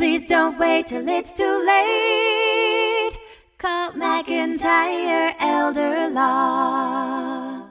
Please 0.00 0.24
don't 0.24 0.58
wait 0.58 0.86
till 0.86 1.06
it's 1.06 1.34
too 1.34 1.62
late. 1.66 3.18
Call 3.58 3.92
McIntyre 3.92 5.34
Elder 5.38 6.08
Law. 6.08 7.66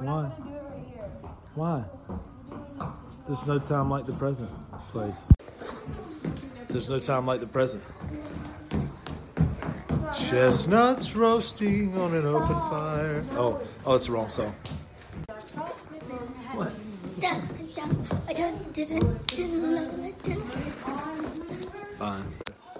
Why? 0.00 0.24
Why? 1.54 1.84
There's 3.28 3.46
no 3.46 3.60
time 3.60 3.90
like 3.90 4.06
the 4.06 4.12
present 4.12 4.50
place. 4.90 5.20
There's 6.68 6.90
no 6.90 6.98
time 6.98 7.24
like 7.24 7.38
the 7.38 7.46
present. 7.46 7.84
Chestnuts 10.06 11.14
roasting 11.14 11.96
on 11.96 12.16
an 12.16 12.26
open 12.26 12.56
fire. 12.72 13.24
Oh, 13.34 13.60
oh, 13.86 13.94
it's 13.94 14.06
the 14.06 14.12
wrong 14.14 14.30
song. 14.30 14.52
What? 16.54 16.74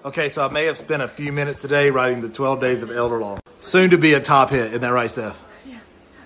Okay, 0.08 0.30
so 0.30 0.46
I 0.46 0.50
may 0.50 0.64
have 0.64 0.78
spent 0.78 1.02
a 1.02 1.06
few 1.06 1.32
minutes 1.34 1.60
today 1.60 1.90
writing 1.90 2.22
the 2.22 2.30
12 2.30 2.62
Days 2.62 2.82
of 2.82 2.90
Elder 2.90 3.18
Law. 3.18 3.40
Soon 3.60 3.90
to 3.90 3.98
be 3.98 4.14
a 4.14 4.20
top 4.20 4.48
hit, 4.48 4.68
isn't 4.68 4.80
that 4.80 4.88
right, 4.88 5.10
Steph? 5.10 5.44
Yeah. 5.66 5.80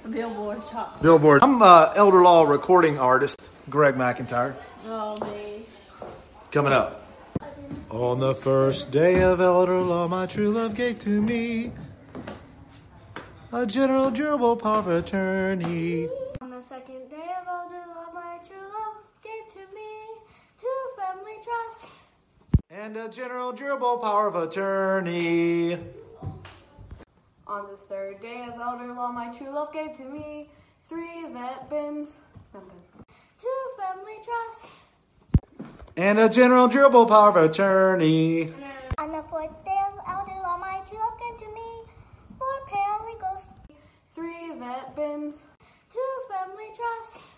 Billboard 0.08 0.64
top. 0.66 1.02
Billboard. 1.02 1.42
I'm 1.42 1.60
uh, 1.60 1.92
Elder 1.96 2.22
Law 2.22 2.44
recording 2.44 3.00
artist 3.00 3.50
Greg 3.68 3.96
McIntyre. 3.96 4.54
Oh, 4.86 5.16
me. 5.26 5.66
Coming 6.52 6.72
up. 6.72 7.08
On 7.90 8.20
the 8.20 8.36
first 8.36 8.92
day 8.92 9.20
of 9.20 9.40
Elder 9.40 9.80
Law, 9.80 10.06
my 10.06 10.26
true 10.26 10.50
love 10.50 10.76
gave 10.76 11.00
to 11.00 11.20
me 11.20 11.72
a 13.52 13.66
general 13.66 14.12
durable 14.12 14.54
power 14.54 14.78
of 14.78 14.86
attorney. 14.86 16.06
On 16.40 16.50
the 16.50 16.62
second 16.62 17.10
day 17.10 17.34
of 17.40 17.48
elder 17.48 17.82
law, 17.88 18.12
my 18.14 18.38
true 18.46 18.56
love 18.58 19.02
gave 19.24 19.52
to 19.54 19.74
me 19.74 19.90
two 20.56 20.78
family 20.96 21.34
trusts. 21.42 21.96
And 22.74 22.96
a 22.96 23.06
general 23.06 23.52
durable 23.52 23.98
power 23.98 24.28
of 24.28 24.34
attorney. 24.34 25.74
On 27.46 27.66
the 27.70 27.76
third 27.76 28.22
day 28.22 28.46
of 28.48 28.58
elder 28.58 28.94
law, 28.94 29.12
my 29.12 29.30
true 29.30 29.50
love 29.50 29.74
gave 29.74 29.94
to 29.96 30.04
me 30.04 30.48
three 30.88 31.26
vet 31.30 31.68
bins. 31.68 32.20
Two 33.38 33.62
family 33.78 34.14
trusts. 34.24 34.76
And 35.98 36.18
a 36.18 36.30
general 36.30 36.66
durable 36.66 37.04
power 37.04 37.28
of 37.28 37.36
attorney. 37.36 38.54
On 38.96 39.12
the 39.12 39.22
fourth 39.24 39.52
day 39.66 39.78
of 39.88 39.98
elder 40.08 40.40
law, 40.42 40.56
my 40.56 40.80
true 40.88 40.98
love 40.98 41.20
gave 41.20 41.46
to 41.46 41.54
me 41.54 41.82
four 42.38 42.66
paralegals. 42.70 43.48
Three 44.14 44.50
vet 44.58 44.96
bins. 44.96 45.42
Two 45.90 46.12
family 46.30 46.70
trusts. 46.74 47.28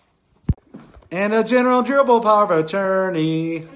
And 1.11 1.33
a 1.33 1.43
general 1.43 1.81
durable 1.81 2.21
power 2.21 2.45
of 2.45 2.51
attorney. 2.51 3.67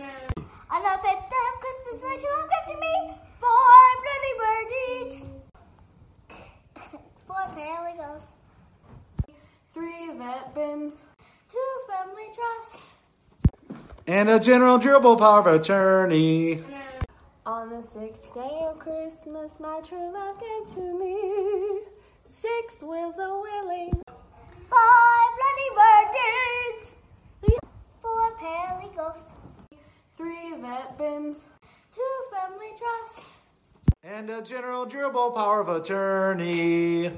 Three 9.71 10.11
vet 10.17 10.55
bins. 10.55 11.03
Two 11.47 11.57
family 11.87 12.27
trusts. 12.33 12.87
And 14.07 14.29
a 14.29 14.39
general 14.39 14.77
durable 14.77 15.15
power 15.15 15.39
of 15.39 15.47
attorney. 15.47 16.63
On 17.45 17.69
the 17.69 17.81
sixth 17.81 18.33
day 18.33 18.61
of 18.63 18.79
Christmas, 18.79 19.59
my 19.59 19.79
true 19.81 20.11
love 20.11 20.37
gave 20.39 20.75
to 20.75 20.99
me 20.99 21.81
six 22.25 22.81
wheels 22.81 23.19
a 23.19 23.39
willing. 23.41 24.01
Five 24.69 25.31
bloody 25.39 25.69
birdies. 25.79 26.95
Four 28.01 28.35
paralegals. 28.37 29.19
Three 30.17 30.55
vet 30.59 30.97
bins. 30.97 31.45
Two 31.91 32.15
family 32.31 32.71
trusts. 32.77 33.29
And 34.03 34.29
a 34.29 34.41
general 34.41 34.85
durable 34.85 35.31
power 35.31 35.61
of 35.61 35.69
attorney. 35.69 37.11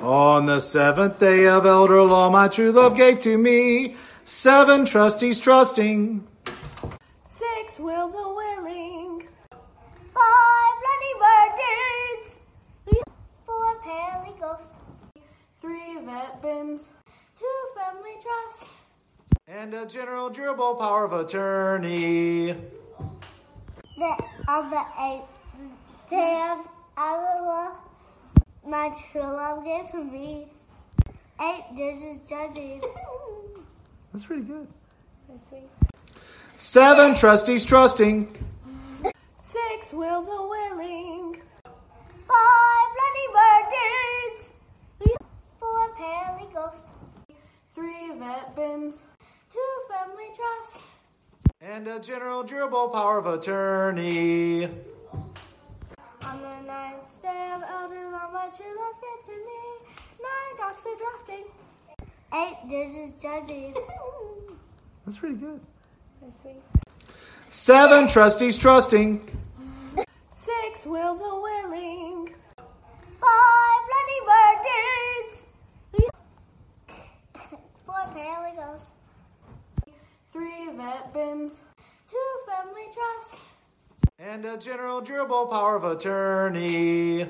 On 0.00 0.46
the 0.46 0.60
seventh 0.60 1.18
day 1.18 1.48
of 1.48 1.66
elder 1.66 2.02
law, 2.02 2.30
my 2.30 2.46
true 2.46 2.70
love 2.70 2.96
gave 2.96 3.18
to 3.20 3.36
me 3.36 3.96
seven 4.24 4.84
trustees 4.84 5.40
trusting. 5.40 6.24
Six 7.24 7.80
wills 7.80 8.14
a 8.14 8.28
willing. 8.28 9.26
Five 9.50 10.74
bloody 10.84 11.14
birdies. 11.18 12.38
Four 13.44 13.80
paralegals. 13.80 14.62
Three 15.60 15.98
vet 16.04 16.40
bins. 16.42 16.90
Two 17.36 17.58
family 17.76 18.14
trusts. 18.22 18.74
And 19.48 19.74
a 19.74 19.84
general 19.84 20.30
durable 20.30 20.76
power 20.76 21.06
of 21.06 21.12
attorney. 21.12 22.54
The, 23.96 24.24
on 24.46 24.70
the 24.70 24.84
eighth 25.00 26.08
day 26.08 26.48
of 26.52 26.68
our 26.96 27.42
law, 27.44 27.72
my 28.68 28.94
true 29.10 29.22
love 29.22 29.64
gave 29.64 29.90
to 29.90 30.04
me 30.04 30.46
eight 31.40 31.64
judges 31.76 32.20
judges. 32.28 32.82
That's 34.12 34.24
pretty 34.24 34.42
good. 34.42 34.66
That's 35.28 35.48
sweet. 35.48 35.68
Seven 36.58 37.14
trustees 37.14 37.64
trusting. 37.64 38.28
Six 39.38 39.92
wheels 39.92 40.28
a 40.28 40.48
willing. 40.48 41.40
Five 42.26 42.88
bloody 42.96 43.26
birdies. 43.34 44.50
Four 45.58 45.94
paralegals. 45.94 46.76
Three 47.74 48.12
vet 48.18 48.54
bins. 48.54 49.04
Two 49.50 49.58
family 49.88 50.28
trusts. 50.36 50.88
And 51.60 51.88
a 51.88 51.98
general 52.00 52.42
durable 52.42 52.88
power 52.88 53.18
of 53.18 53.26
attorney. 53.26 54.68
Elder 58.48 58.56
law, 58.56 58.56
my 58.56 58.56
true 58.56 58.76
love 58.76 58.94
gave 59.00 59.20
to 59.26 59.32
me 59.32 59.60
nine 60.20 60.54
docs 60.56 60.84
a 60.84 60.94
drafting. 60.98 61.44
Eight 62.34 62.58
judges 62.70 63.12
judges. 63.20 63.76
That's 65.06 65.18
pretty 65.18 65.36
good. 65.36 65.60
That's 66.20 66.40
sweet. 66.40 66.62
Seven 67.50 68.08
trustees 68.08 68.58
trusting. 68.58 69.28
Six 70.32 70.86
wheels 70.86 71.20
a 71.20 71.40
willing. 71.40 72.34
Five 73.20 73.82
bloody 73.88 74.20
birdies. 74.28 75.44
Four 77.86 78.04
paralegals. 78.14 78.84
Three 80.32 80.70
vet 80.76 81.12
bins. 81.14 81.62
Two 82.08 82.16
family 82.46 82.86
trusts. 82.92 83.46
And 84.18 84.44
a 84.44 84.56
general 84.58 85.00
durable 85.00 85.46
power 85.46 85.76
of 85.76 85.84
attorney. 85.84 87.26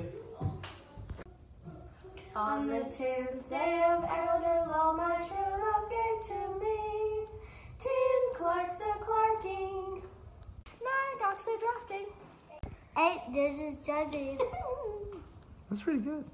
On 2.39 2.69
the 2.69 2.85
tenth 2.85 3.51
day 3.51 3.83
of 3.89 4.05
elder 4.05 4.71
law, 4.71 4.93
my 4.93 5.17
true 5.17 5.59
love 5.59 5.91
gave 5.91 6.25
to 6.29 6.61
me 6.61 7.27
ten 7.81 8.21
clerks 8.37 8.81
a 8.81 8.97
clerking. 9.03 10.03
Nine 10.81 11.19
docs 11.19 11.49
a 11.49 11.59
drafting. 11.59 12.07
Eight 12.97 13.23
judges 13.35 13.77
judges. 13.85 14.39
That's 15.69 15.83
pretty 15.83 15.99
good. 15.99 16.25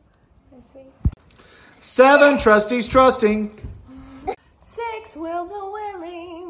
That's 0.53 0.71
sweet. 0.73 0.93
Seven 1.81 2.37
trustees 2.37 2.87
trusting. 2.87 3.59
Six 4.61 5.17
wills 5.17 5.51
a 5.53 5.71
willing. 5.71 6.44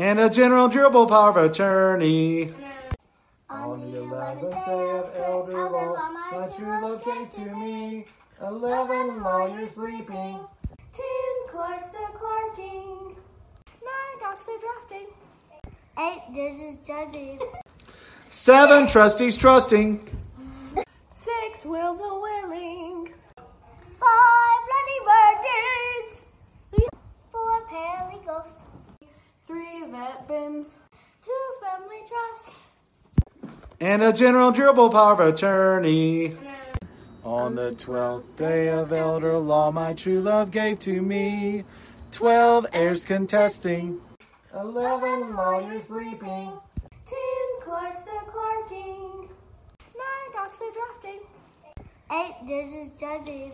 And 0.00 0.18
a 0.18 0.30
general 0.30 0.66
durable 0.66 1.06
power 1.06 1.28
of 1.28 1.36
attorney. 1.36 2.54
On 3.50 3.92
the 3.92 3.98
eleventh 4.00 4.64
day 4.64 4.90
of 4.96 5.10
elder 5.14 5.68
law, 5.68 5.94
my 6.32 6.48
true 6.56 6.80
love 6.82 7.04
gave 7.04 7.28
to 7.34 7.54
me 7.54 8.06
eleven 8.40 9.22
lawyers 9.22 9.72
sleeping. 9.72 10.40
Ten 10.90 11.34
clerks 11.50 11.92
a 11.92 12.12
clerking. 12.16 13.14
Nine 13.82 14.16
docs 14.20 14.46
a 14.48 14.58
drafting. 14.58 15.08
Eight 15.98 16.22
judges 16.34 16.78
judges. 16.86 17.40
Seven 18.30 18.86
trustees 18.86 19.36
trusting. 19.36 20.00
Six 21.10 21.66
wheels 21.66 22.00
a 22.00 22.14
And 33.80 34.02
a 34.02 34.12
general 34.12 34.50
durable 34.50 34.90
power 34.90 35.14
of 35.14 35.20
attorney. 35.20 36.36
On 37.24 37.54
the 37.54 37.72
twelfth 37.72 38.36
day 38.36 38.68
of 38.68 38.92
elder 38.92 39.36
law, 39.38 39.70
my 39.70 39.92
true 39.94 40.20
love 40.20 40.50
gave 40.50 40.78
to 40.80 41.00
me 41.02 41.64
twelve 42.10 42.66
heirs 42.72 43.04
contesting. 43.04 44.00
Eleven 44.54 45.34
lawyers 45.34 45.84
sleeping. 45.84 46.52
Ten 47.06 47.48
clerks 47.62 48.02
a 48.06 48.24
clerking. 48.30 49.28
nine 49.94 50.32
docs 50.32 50.60
a 50.60 50.72
drafting, 50.72 51.20
Eight 52.12 52.34
judges 52.48 52.90
judging. 52.98 53.52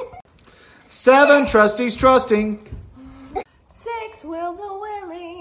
Seven 0.89 1.45
trustees 1.45 1.97
trusting. 1.97 2.67
Six 3.71 4.25
wills 4.25 4.59
a 4.59 4.73
willing. 4.79 5.36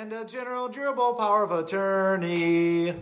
And 0.00 0.14
a 0.14 0.24
general 0.24 0.66
durable 0.70 1.12
power 1.12 1.44
of 1.44 1.52
attorney. 1.52 2.94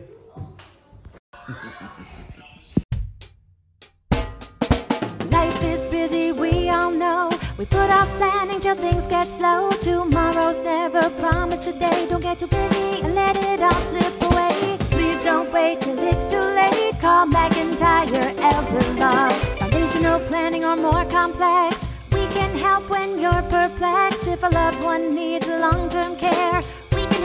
Life 5.31 5.63
is 5.63 5.81
busy, 5.93 6.33
we 6.33 6.69
all 6.69 6.91
know. 6.91 7.31
We 7.57 7.67
put 7.67 7.89
off 7.91 8.09
planning 8.17 8.59
till 8.59 8.75
things 8.75 9.07
get 9.07 9.29
slow. 9.29 9.71
Tomorrow's 9.81 10.61
never 10.65 11.09
promised 11.21 11.63
today. 11.63 12.09
Don't 12.11 12.21
get 12.21 12.41
too 12.41 12.49
busy 12.49 13.01
and 13.03 13.15
let 13.15 13.37
it 13.37 13.63
all 13.63 13.81
slip 13.91 14.21
away. 14.33 14.77
Please 14.91 15.23
don't 15.23 15.53
wait 15.53 15.81
till 15.81 16.01
it's 16.01 16.29
too 16.29 16.41
late. 16.41 16.99
Call 17.01 17.29
McIntyre 17.29 18.35
Elder 18.41 18.95
Law. 18.99 19.29
Foundational 19.61 20.19
planning 20.27 20.65
or 20.65 20.75
more 20.75 21.05
complex. 21.05 21.77
We 22.11 22.27
can 22.27 22.59
help 22.59 22.91
when 22.91 23.21
you're 23.21 23.43
perplexed. 23.43 24.27
If 24.27 24.43
a 24.43 24.49
loved 24.49 24.83
one 24.83 25.15
needs 25.15 25.47
long 25.47 25.89
term 25.89 26.17
care, 26.17 26.61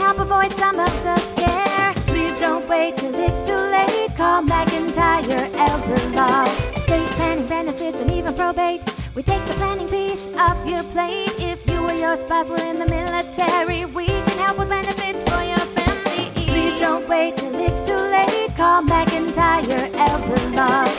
help 0.04 0.18
avoid 0.18 0.52
some 0.52 0.78
of 0.78 0.92
the 1.02 1.16
scare. 1.32 1.94
Please 2.08 2.38
don't 2.38 2.68
wait 2.68 2.94
till 2.98 3.14
it's 3.14 3.40
too 3.48 3.62
late. 3.76 4.14
Call 4.14 4.42
McIntyre 4.42 5.48
Elder 5.68 6.02
Law. 6.10 6.44
Estate 6.76 7.08
planning 7.16 7.46
benefits 7.46 8.00
and 8.02 8.10
even 8.10 8.34
probate. 8.34 8.82
We 9.14 9.22
take 9.22 9.44
the 9.46 9.54
planning 9.54 9.88
piece 9.88 10.28
off 10.36 10.58
your 10.68 10.82
plate. 10.94 11.32
If 11.38 11.66
you 11.70 11.78
or 11.88 11.94
your 11.94 12.16
spouse 12.16 12.50
were 12.50 12.66
in 12.72 12.78
the 12.78 12.88
military, 12.98 13.86
we 13.86 14.04
can 14.04 14.38
help 14.44 14.58
with 14.58 14.68
benefits 14.68 15.20
for 15.28 15.42
your 15.52 15.64
family. 15.78 16.22
Please 16.52 16.78
don't 16.78 17.08
wait 17.08 17.38
till 17.38 17.54
it's 17.66 17.80
too 17.88 18.02
late. 18.16 18.54
Call 18.58 18.82
McIntyre 18.82 19.90
Elder 20.08 20.40
Law. 20.50 20.93